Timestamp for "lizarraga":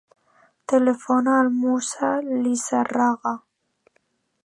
2.41-3.39